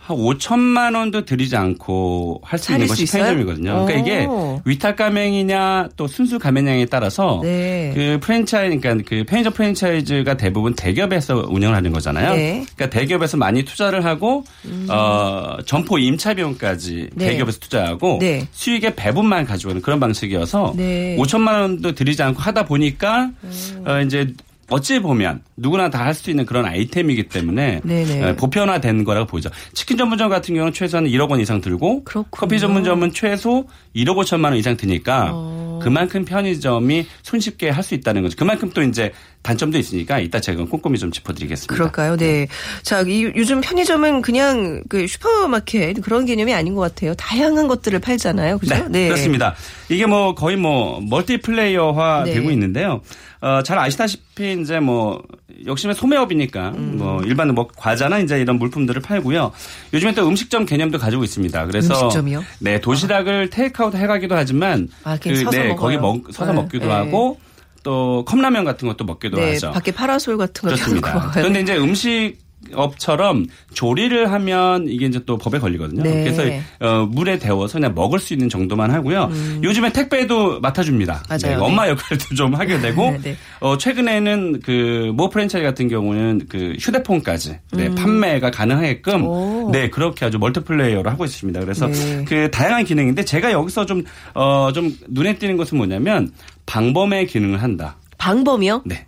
[0.05, 3.07] 한 5천만 원도 들이지 않고 할 수 있는 것이?
[3.07, 3.87] 편의점이거든요.
[3.87, 4.61] 그러니까 이게 오.
[4.65, 7.93] 위탁 가맹이냐 또 순수 가맹량에 따라서 네.
[7.95, 12.35] 그 프랜차이즈 그러니까 그 편의점 프랜차이즈가 대부분 대기업에서 운영을 하는 거잖아요.
[12.35, 12.59] 네.
[12.59, 12.67] 음.
[12.75, 14.43] 그러니까 대기업에서 많이 투자를 하고
[14.88, 17.27] 어 점포 임차 비용까지 네.
[17.29, 18.49] 대기업에서 투자하고 네.
[18.51, 21.17] 수익의 배분만 가져오는 그런 방식이어서 네.
[21.17, 23.85] 5천만 원도 들이지 않고 하다 보니까 음.
[23.87, 24.27] 어 이제
[24.72, 28.22] 어찌 보면 누구나 다 할 수 있는 그런 아이템이기 때문에 네네.
[28.30, 29.50] 어, 보편화된 거라고 보죠.
[29.72, 32.28] 치킨 전문점 같은 경우는 최소한 1억 원 이상 들고 그렇군요.
[32.30, 35.80] 커피 전문점은 최소 1억 5천만 원 이상 드니까 어.
[35.82, 38.37] 그만큼 편의점이 손쉽게 할 수 있다는 거죠.
[38.37, 41.74] 그만큼 또 이제 단점도 있으니까 이따 제가 꼼꼼히 좀 짚어드리겠습니다.
[41.74, 42.16] 그럴까요?
[42.16, 42.46] 네.
[42.83, 47.14] 자, 이, 요즘 편의점은 그냥 그 슈퍼마켓 그런 개념이 아닌 것 같아요.
[47.14, 48.59] 다양한 것들을 팔잖아요.
[48.59, 48.87] 그죠?
[48.88, 49.55] 네, 그렇습니다.
[49.88, 52.35] 이게 뭐 거의 뭐 멀티 플레이어화 네.
[52.35, 53.00] 되고 있는데요.
[53.40, 55.20] 어, 잘 아시다시피 이제 뭐
[55.66, 56.94] 역시나 소매업이니까 음.
[56.98, 59.50] 뭐 일반 뭐 과자나 이제 이런 물품들을 팔고요.
[59.92, 61.66] 요즘에 또 음식점 개념도 가지고 있습니다.
[61.66, 62.44] 그래서 음식점이요?
[62.61, 65.76] 네 도시락을 테이크아웃 해가기도 하지만 아, 서서 네 먹어요.
[65.76, 66.92] 거기 먹, 서서 네, 먹기도 네.
[66.92, 67.40] 하고
[67.83, 69.53] 또 컵라면 같은 것도 먹기도 네.
[69.53, 69.73] 하죠.
[69.73, 71.31] 밖에 파라솔 같은 거 그렇습니다.
[71.35, 72.41] 그런데 이제 음식
[72.75, 76.03] 업처럼 조리를 하면 이게 이제 또 법에 걸리거든요.
[76.03, 76.25] 네.
[76.25, 76.42] 그래서
[76.81, 79.31] 어, 물에 데워서 그냥 먹을 수 있는 정도만 하고요.
[79.62, 81.14] 요즘에 택배도 맡아줍니다.
[81.14, 81.22] 음.
[81.29, 81.59] 맞아요.
[81.59, 81.64] 네.
[81.64, 83.37] 엄마 역할도 좀 하게 되고 네, 네.
[83.61, 87.94] 어, 최근에는 그 모 프랜차이즈 같은 경우는 그 휴대폰까지 네, 음.
[87.94, 89.70] 판매가 가능하게끔 오.
[89.72, 91.61] 네 그렇게 아주 멀티플레이어를 하고 있습니다.
[91.61, 92.25] 그래서 네.
[92.27, 96.33] 그 다양한 기능인데 제가 여기서 좀 어, 좀 눈에 띄는 것은 뭐냐면
[96.66, 97.96] 방범의 기능을 한다.
[98.18, 98.83] 방범이요?
[98.87, 99.07] 네.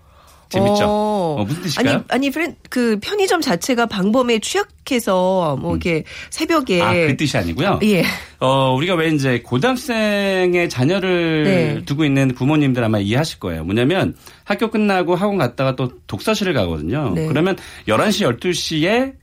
[0.55, 0.85] 재밌죠?
[0.87, 1.37] 어.
[1.39, 1.95] 어, 무슨 뜻일까요?
[1.95, 6.81] 아니, 아니, 프렌- 그 편의점 자체가 방범에 취약해서 뭐 이렇게 새벽에.
[6.81, 7.81] 아, 그 뜻이 아니고요.
[7.83, 8.05] 예.
[8.41, 11.83] 어, 우리가 왜 이제 고등학생의 자녀를 네.
[11.85, 13.65] 두고 있는 부모님들 아마 이해하실 거예요.
[13.65, 14.15] 뭐냐면
[14.45, 17.13] 학교 끝나고 학원 갔다가 또 독서실을 가거든요.
[17.15, 17.27] 네.
[17.27, 17.57] 그러면
[17.89, 19.15] 11시, 12시에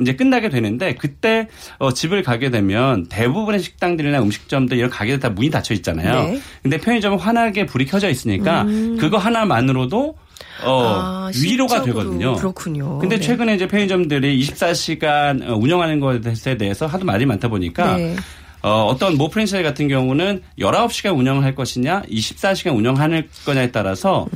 [0.00, 5.50] 이제 끝나게 되는데 그때 어, 집을 가게 되면 대부분의 식당들이나 음식점들 이런 가게들 다 문이
[5.50, 6.22] 닫혀 있잖아요.
[6.24, 6.32] 네.
[6.36, 6.42] 음.
[6.62, 8.64] 근데 편의점은 환하게 불이 켜져 있으니까
[8.98, 10.16] 그거 하나만으로도
[10.64, 12.34] 어, 아, 위로가 되거든요.
[12.36, 12.98] 그렇군요.
[12.98, 13.22] 근데 네.
[13.22, 18.16] 최근에 이제 편의점들이 24시간 운영하는 것에 대해서 하도 말이 많다 보니까 네.
[18.62, 24.26] 어, 어떤 모 프랜차이즈 같은 경우는 19시간 운영을 할 것이냐, 24시간 운영할 거냐에 따라서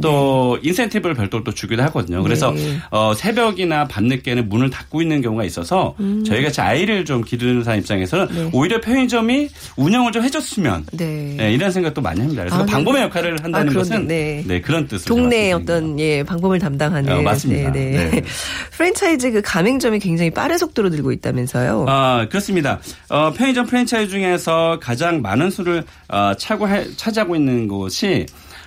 [0.00, 2.22] 또 인센티브를 별도로 또 주기도 하거든요.
[2.22, 2.78] 그래서 음, 네.
[2.90, 6.24] 어, 새벽이나 밤늦게는 문을 닫고 있는 경우가 있어서 음.
[6.26, 11.34] 저희 같이 아이를 좀 기르는 사람 입장에서는 오히려 편의점이 운영을 좀 해줬으면 네.
[11.36, 12.42] 네, 이런 생각도 많이 합니다.
[12.42, 12.72] 그래서 아, 그 네.
[12.72, 14.44] 방범의 역할을 한다는 아, 것은 네.
[14.46, 14.60] 네.
[14.60, 17.72] 그런 뜻으로 동네의 어떤 예 방법을 담당하는 어, 맞습니다.
[17.72, 18.10] 네, 네.
[18.10, 18.22] 네.
[18.72, 21.86] 프랜차이즈 그 가맹점이 굉장히 빠른 속도로 늘고 있다면서요.
[21.88, 22.80] 아, 그렇습니다.
[23.08, 28.24] 어, 편의점 프랜차이즈 중에서 가장 많은 수를 어, 차고 해- 차지하고 있는 곳이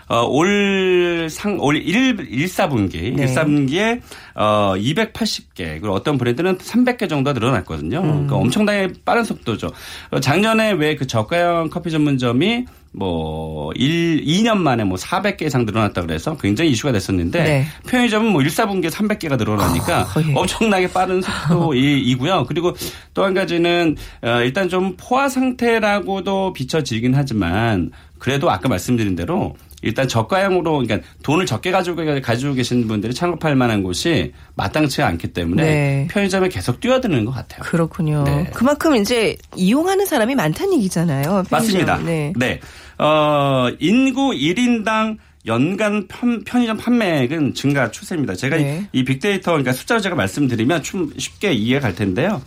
[0.09, 3.25] 어, 올 상, 올 1, 1사분기, 네.
[3.25, 4.01] 1사분기에
[4.35, 7.99] 어, 280개, 그리고 어떤 브랜드는 300개 정도 늘어났거든요.
[7.99, 8.07] 음.
[8.11, 9.71] 그러니까 엄청나게 빠른 속도죠.
[10.11, 16.01] 어, 작년에 왜 그 저가형 커피 전문점이 뭐 1, 2년 만에 뭐 400개 이상 늘어났다
[16.01, 17.65] 그래서 굉장히 이슈가 됐었는데 네.
[17.87, 20.33] 편의점은 뭐 1사분기에 300개가 늘어나니까 아, 예.
[20.33, 22.45] 엄청나게 빠른 속도이고요.
[22.49, 22.73] 그리고
[23.13, 30.07] 또 한 가지는 어, 일단 좀 포화 상태라고도 비춰지긴 하지만 그래도 아까 말씀드린 대로 일단
[30.07, 36.07] 저가형으로 그러니까 돈을 적게 가지고 가지고 계신 분들이 창업할 만한 곳이 마땅치가 않기 때문에 네.
[36.09, 37.61] 편의점에 계속 뛰어드는 것 같아요.
[37.61, 38.23] 그렇군요.
[38.23, 38.49] 네.
[38.53, 41.43] 그만큼 이제 이용하는 사람이 많다는 얘기잖아요.
[41.47, 41.49] 편의점.
[41.51, 41.97] 맞습니다.
[41.99, 42.33] 네.
[42.35, 42.59] 네.
[42.97, 48.35] 어, 인구 1인당 연간 편, 편의점 판매액은 증가 추세입니다.
[48.35, 48.87] 제가 네.
[48.91, 52.41] 이, 이 빅데이터, 그러니까 숫자를 제가 말씀드리면 좀 쉽게 이해 갈 텐데요.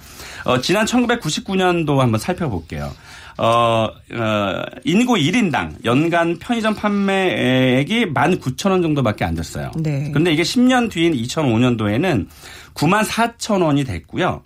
[0.45, 2.93] 어, 지난 1999년도 한번 살펴볼게요.
[3.39, 9.71] 어, 어, 인구 1인당 연간 편의점 판매액이 19,000원 정도밖에 안 됐어요.
[9.77, 10.09] 네.
[10.11, 12.27] 그런데 이게 10년 뒤인 2005년도에는
[12.75, 14.43] 9만 4천 원이 됐고요.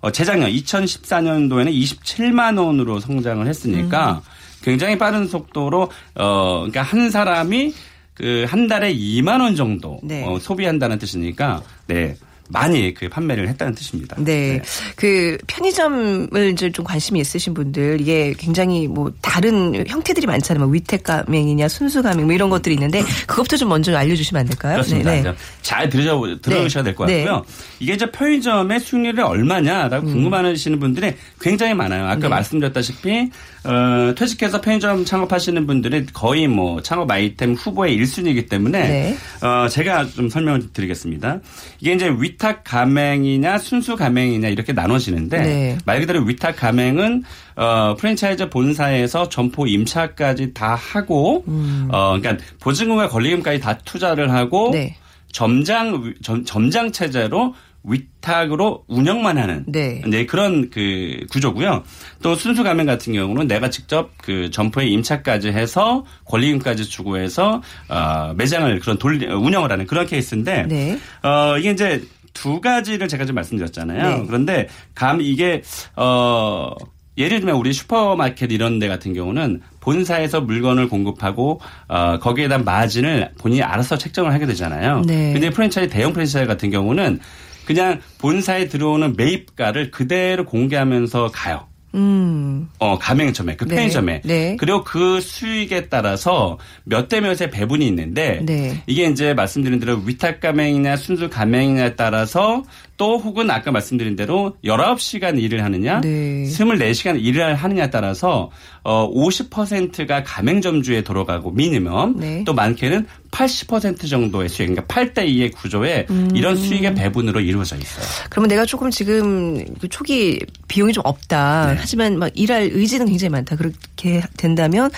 [0.00, 4.20] 어, 재작년 2014년도에는 27만 원으로 성장을 했으니까 음.
[4.62, 7.74] 굉장히 빠른 속도로 어 그러니까 한 사람이
[8.14, 10.24] 그 한 달에 2만 원 정도 네.
[10.24, 12.16] 어, 소비한다는 뜻이니까 네.
[12.48, 14.16] 많이 그 판매를 했다는 뜻입니다.
[14.18, 14.60] 네.
[14.96, 20.64] 그 편의점을 이제 좀 관심이 있으신 분들 이게 굉장히 뭐 다른 형태들이 많잖아요.
[20.64, 24.74] 뭐 위택 가맹이냐 순수 가맹 뭐 이런 것들이 있는데 그것부터 좀 먼저 알려주시면 안 될까요?
[24.74, 25.10] 그렇습니다.
[25.10, 27.24] 네, 이제 잘 들으셔, 될것 네.
[27.24, 27.44] 같고요.
[27.80, 32.04] 이게 이제 편의점의 수익률이 얼마냐라고 궁금하시는 분들이 굉장히 많아요.
[32.04, 32.28] 아까 네.
[32.28, 33.30] 말씀드렸다시피
[33.64, 39.16] 어, 퇴직해서 편의점 창업하시는 분들이 거의 뭐 창업 아이템 후보의 1순위이기 때문에 네.
[39.46, 41.40] 어, 제가 좀 설명을 드리겠습니다.
[41.80, 45.78] 이게 이제 위탁 가맹이냐 순수 가맹이냐 이렇게 나눠지는데 네.
[45.84, 47.22] 말 그대로 위탁 가맹은
[47.56, 51.44] 어, 프랜차이즈 본사에서 점포 임차까지 다 하고
[51.90, 54.96] 어, 그러니까 보증금과 권리금까지 다 투자를 하고 네.
[55.32, 60.02] 점장 점, 점장 체제로 위탁으로 운영만 하는 네.
[60.06, 61.84] 네, 그런 그 구조고요.
[62.22, 68.32] 또 순수 가맹 같은 경우는 내가 직접 그 점포에 임차까지 해서 권리금까지 주고 해서 어,
[68.36, 70.98] 매장을 그런 돌 운영을 하는 그런 케이스인데 네.
[71.22, 72.02] 어, 이게 이제
[72.34, 74.18] 두 가지를 제가 좀 말씀드렸잖아요.
[74.18, 74.24] 네.
[74.26, 75.62] 그런데 감 이게
[75.96, 76.74] 어
[77.16, 83.30] 예를 들면 우리 슈퍼마켓 이런 데 같은 경우는 본사에서 물건을 공급하고 어 거기에 대한 마진을
[83.38, 85.02] 본인이 알아서 책정을 하게 되잖아요.
[85.06, 85.32] 네.
[85.32, 87.20] 근데 프랜차이즈 대형 프랜차이즈 같은 경우는
[87.64, 91.66] 그냥 본사에 들어오는 매입가를 그대로 공개하면서 가요.
[91.94, 92.68] 음.
[92.78, 93.76] 어, 가맹점에, 그 네.
[93.76, 94.20] 편의점에.
[94.24, 94.56] 네.
[94.58, 98.82] 그리고 그 수익에 따라서 몇 대 몇의 배분이 있는데 네.
[98.86, 102.62] 이게 이제 말씀드린 대로 위탁 가맹이냐 순수 가맹이냐에 따라서
[102.96, 106.44] 또 혹은 아까 말씀드린 대로 19시간 일을 하느냐 네.
[106.44, 108.50] 24시간 일을 하느냐에 따라서
[108.82, 112.44] 어 50%가 가맹점주에 들어가고 미니멈 네.
[112.44, 116.30] 또 많게는 80% 정도의 수익 그러니까 8대 2의 구조에 음.
[116.34, 118.04] 이런 수익의 배분으로 이루어져 있어요.
[118.30, 121.72] 그러면 내가 조금 지금 그 초기 비용이 좀 없다.
[121.72, 121.76] 네.
[121.80, 123.56] 하지만 막 일할 의지는 굉장히 많다.
[123.56, 124.90] 그렇게 된다면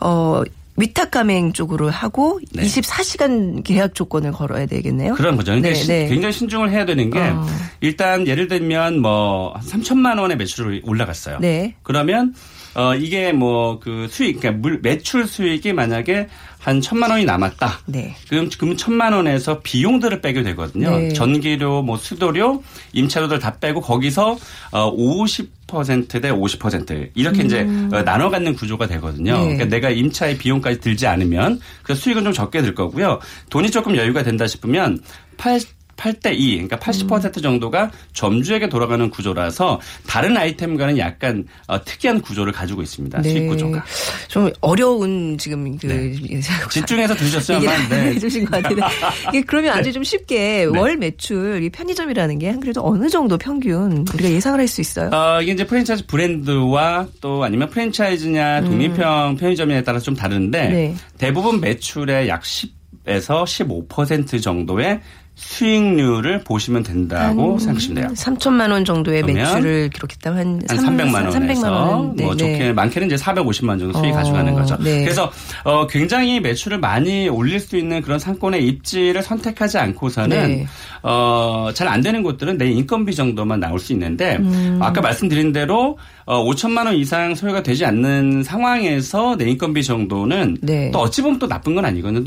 [0.00, 0.42] 어
[0.78, 2.62] 위탁 가맹 쪽으로 하고 네.
[2.62, 5.14] 24시간 계약 조건을 걸어야 되겠네요.
[5.14, 5.52] 그런 거죠.
[5.52, 6.08] 근데 네, 시- 네.
[6.08, 7.44] 굉장히 신중을 해야 되는 게 어.
[7.80, 11.38] 일단 예를 들면 뭐 3천만 원의 매출이 올라갔어요.
[11.40, 11.74] 네.
[11.82, 12.32] 그러면
[12.74, 16.28] 어 이게 뭐 그 수익 그러니까 물 매출 수익이 만약에
[16.58, 17.80] 한 천만 원이 남았다.
[17.86, 18.16] 네.
[18.28, 20.90] 그럼 그럼 천만 원에서 비용들을 빼게 되거든요.
[20.90, 21.08] 네.
[21.10, 24.36] 전기료, 뭐 수도료, 임차료들 다 빼고 거기서
[24.72, 27.60] 어 50%대 50% 이렇게 이제
[27.92, 29.34] 어, 나눠 갖는 구조가 되거든요.
[29.34, 29.38] 음.
[29.38, 29.44] 네.
[29.56, 33.20] 그러니까 내가 임차의 비용까지 들지 않으면 그 수익은 좀 적게 들 거고요.
[33.50, 35.00] 돈이 조금 여유가 된다 싶으면
[35.36, 35.60] 8
[35.98, 42.82] 8대 2, 그러니까 80% 정도가 점주에게 돌아가는 구조라서 다른 아이템과는 약간 어, 특이한 구조를 가지고
[42.82, 43.22] 있습니다.
[43.22, 43.78] 수익 구조가.
[43.78, 44.28] 네.
[44.28, 45.88] 좀 어려운 지금 그
[46.70, 47.56] 집중해서 들으셨어요?
[47.58, 47.88] 얘기를 아마?
[47.88, 48.14] 네.
[48.14, 48.82] 해주신 것 같은데
[49.30, 50.78] 이게 그러면 아주 좀 쉽게 네.
[50.78, 55.08] 월 매출 이 편의점이라는 게한 그래도 어느 정도 평균 우리가 예상을 할 수 있어요.
[55.12, 60.72] 어, 이게 이제 프랜차이즈 브랜드와 또 아니면 프랜차이즈냐 독립형 편의점에 따라서 좀 다른데 음.
[60.72, 60.94] 네.
[61.16, 65.00] 대부분 매출의 약 10 에서 15% 정도의
[65.38, 68.08] 수익률을 보시면 된다고 생각하시면 돼요.
[68.14, 72.38] 3천만 원 정도의 매출을 기록했다면 한, 한 삼- 300만 원에서 300만 원은 네, 뭐 네.
[72.38, 74.76] 좋게 많게는 이제 450만 원 정도 수익 어, 가져가는 거죠.
[74.82, 75.04] 네.
[75.04, 75.30] 그래서
[75.64, 80.66] 어 굉장히 매출을 많이 올릴 수 있는 그런 상권의 입지를 선택하지 않고서는 네.
[81.02, 84.78] 어잘 안 되는 곳들은 내 인건비 정도만 나올 수 있는데 음.
[84.82, 90.90] 아까 말씀드린 대로 어 5천만 원 이상 소요가 되지 않는 상황에서 내 인건비 정도는 네.
[90.90, 92.24] 또 어찌 보면 또 나쁜 건 아니거든요.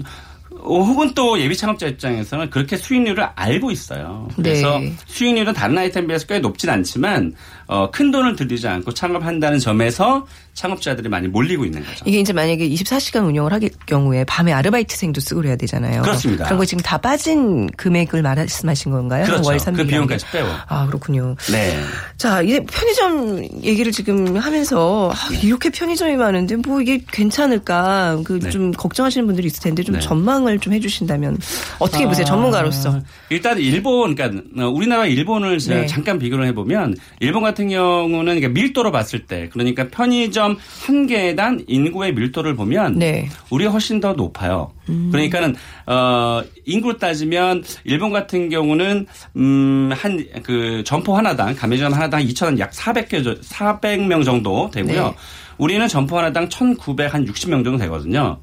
[0.64, 4.28] 어, 혹은 또 예비 창업자 입장에서는 그렇게 수익률을 알고 있어요.
[4.36, 4.94] 그래서 네.
[5.06, 7.34] 수익률은 다른 아이템에 비해서 꽤 높진 않지만
[7.72, 12.04] 어, 큰 돈을 들이지 않고 창업한다는 점에서 창업자들이 많이 몰리고 있는 거죠.
[12.06, 16.02] 이게 이제 만약에 24시간 운영을 하길 경우에 밤에 아르바이트생도 쓰고 그래야 되잖아요.
[16.02, 16.44] 그렇습니다.
[16.44, 19.24] 그런 거 지금 다 빠진 금액을 말씀하신 건가요?
[19.24, 19.48] 그렇죠.
[19.48, 20.50] 월그 3일 비용까지 빼고.
[20.68, 21.38] 아 그렇군요.
[21.50, 21.80] 네.
[22.18, 28.50] 자, 이제 편의점 얘기를 지금 하면서 아, 이렇게 편의점이 많은데 뭐 이게 괜찮을까 그 네.
[28.50, 30.02] 좀 걱정하시는 분들이 있을 텐데 좀 네.
[30.02, 31.38] 전망을 좀 해주신다면
[31.80, 32.92] 어떻게 보세요, 전문가로서?
[32.92, 35.88] 아, 일단 일본, 그러니까 어, 우리나라 일본을 제가 네.
[35.88, 42.14] 잠깐 비교를 해보면 일본 같은 경우는 그러니까 밀도로 봤을 때 그러니까 편의점 한 개당 인구의
[42.14, 43.30] 밀도를 보면 네.
[43.50, 44.72] 우리가 훨씬 더 높아요.
[45.12, 52.72] 그러니까는 어 인구로 따지면 일본 같은 경우는 음한 그 점포 하나당 가맹점 하나당 2천 약
[52.72, 55.08] 400개 400명 정도 되고요.
[55.08, 55.16] 네.
[55.58, 58.40] 우리는 점포 하나당 1,960명 정도 되거든요.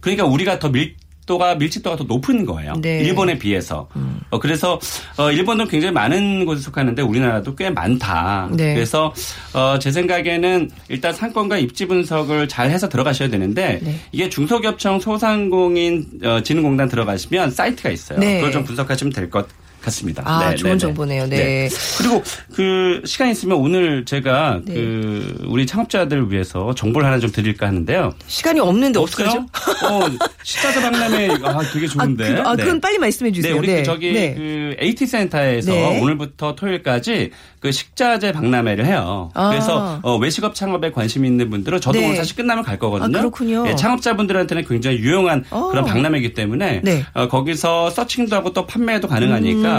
[0.00, 0.94] 그러니까 우리가 더 밀
[1.30, 2.74] 도가 밀집도가 더 높은 거예요.
[2.82, 2.98] 네.
[3.02, 3.86] 일본에 비해서.
[4.30, 4.80] 어 그래서
[5.16, 8.48] 어 일본도 굉장히 많은 곳에 속하는데 우리나라도 꽤 많다.
[8.52, 8.74] 네.
[8.74, 9.14] 그래서
[9.54, 13.94] 어 제 생각에는 일단 상권과 입지 분석을 잘 해서 들어가셔야 되는데 네.
[14.10, 18.18] 이게 중소기업청 소상공인 어, 진흥공단 들어가시면 사이트가 있어요.
[18.18, 18.36] 네.
[18.36, 19.46] 그걸 좀 분석하시면 될 것
[19.82, 20.22] 같습니다.
[20.26, 20.78] 아, 네, 좋은 네, 네.
[20.78, 21.26] 정보네요.
[21.28, 21.68] 네.
[21.98, 22.22] 그리고
[22.54, 24.74] 그 시간 있으면 오늘 제가 네.
[24.74, 28.12] 그 우리 창업자들을 위해서 정보를 하나 좀 드릴까 하는데요.
[28.26, 29.28] 시간이 없는데 없어요?
[29.28, 30.00] 어,
[30.42, 32.24] 식자재 박람회 아, 되게 좋은데.
[32.24, 32.64] 아, 그, 아, 네.
[32.64, 33.56] 그건 빨리 말씀해 네, 주세요.
[33.56, 34.34] 우리 그 저기 네.
[34.34, 36.00] 그 AT 센터에서 네.
[36.00, 39.30] 오늘부터 토요일까지 그 식자재 박람회를 해요.
[39.34, 39.50] 아.
[39.50, 42.06] 그래서 어, 외식업 창업에 관심 있는 분들은 저도 네.
[42.06, 43.16] 오늘 사실 끝나면 갈 거거든요.
[43.16, 43.66] 아, 그렇군요.
[43.68, 45.68] 예, 창업자분들한테는 굉장히 유용한 어.
[45.68, 47.04] 그런 박람회이기 때문에 네.
[47.14, 49.69] 어, 거기서 서칭도 하고 또 판매도 가능하니까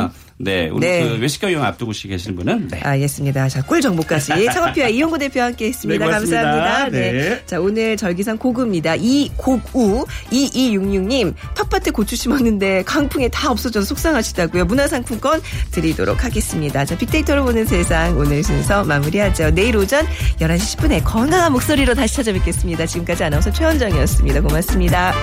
[0.44, 1.04] 네, 우리 네.
[1.04, 2.80] 그 외식 경영 앞두고 계시는 분은 네.
[2.82, 3.48] 알겠습니다.
[3.48, 6.04] 자, 꿀 정보까지 창업피아 이용구 대표와 함께 했습니다.
[6.06, 6.12] 네.
[6.12, 6.90] 감사합니다.
[6.90, 7.46] 네.
[7.46, 8.96] 자, 오늘 절기상 고구입니다.
[8.96, 14.66] 이곡우 2266님 텃밭에 고추 심었는데 강풍에 다 없어져서 속상하시다고요.
[14.66, 16.86] 문화상품권 드리도록 하겠습니다.
[16.86, 19.52] 자, 빅데이터로 보는 세상 오늘 순서 마무리하죠.
[19.52, 20.06] 내일 오전
[20.40, 22.86] 11시 10분에 건강한 목소리로 다시 찾아뵙겠습니다.
[22.88, 24.42] 지금까지 아나운서 최원정이었습니다.
[24.42, 25.14] 고맙습니다.